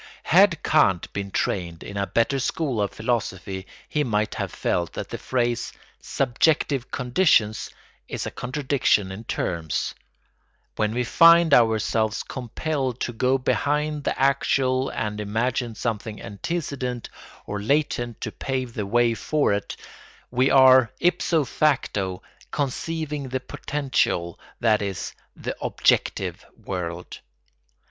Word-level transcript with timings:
Had 0.23 0.63
Kant 0.63 1.13
been 1.13 1.29
trained 1.29 1.83
in 1.83 1.95
a 1.95 2.07
better 2.07 2.39
school 2.39 2.81
of 2.81 2.89
philosophy 2.91 3.67
he 3.87 4.03
might 4.03 4.33
have 4.33 4.51
felt 4.51 4.93
that 4.93 5.09
the 5.09 5.19
phrase 5.19 5.73
"subjective 5.99 6.89
conditions" 6.89 7.69
is 8.07 8.25
a 8.25 8.31
contradiction 8.31 9.11
in 9.11 9.25
terms. 9.25 9.93
When 10.75 10.95
we 10.95 11.03
find 11.03 11.53
ourselves 11.53 12.23
compelled 12.23 12.99
to 13.01 13.13
go 13.13 13.37
behind 13.37 14.03
the 14.03 14.19
actual 14.19 14.89
and 14.89 15.21
imagine 15.21 15.75
something 15.75 16.19
antecedent 16.19 17.07
or 17.45 17.61
latent 17.61 18.21
to 18.21 18.31
pave 18.31 18.73
the 18.73 18.87
way 18.87 19.13
for 19.13 19.53
it, 19.53 19.75
we 20.31 20.49
are 20.49 20.91
ipso 20.99 21.43
facto 21.45 22.23
conceiving 22.49 23.29
the 23.29 23.39
potential, 23.39 24.39
that 24.61 24.81
is, 24.81 25.13
the 25.35 25.55
"objective" 25.63 26.43
world. 26.57 27.19